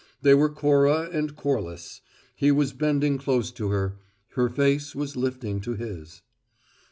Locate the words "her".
3.69-3.99, 4.29-4.49